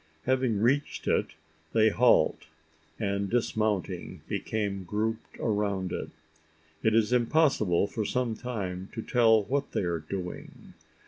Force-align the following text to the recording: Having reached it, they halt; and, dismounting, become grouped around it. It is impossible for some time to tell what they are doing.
Having 0.23 0.59
reached 0.61 1.07
it, 1.07 1.35
they 1.73 1.89
halt; 1.89 2.47
and, 2.97 3.29
dismounting, 3.29 4.21
become 4.27 4.83
grouped 4.83 5.37
around 5.39 5.91
it. 5.91 6.09
It 6.81 6.95
is 6.95 7.13
impossible 7.13 7.85
for 7.85 8.03
some 8.03 8.33
time 8.35 8.89
to 8.93 9.03
tell 9.03 9.43
what 9.43 9.73
they 9.73 9.83
are 9.83 9.99
doing. 9.99 10.73